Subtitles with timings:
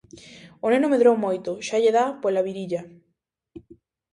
[0.65, 2.81] O neno medrou moito, xa lle dá pola virilla.